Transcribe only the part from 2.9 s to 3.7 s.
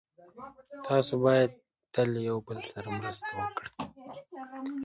مرسته وکړئ.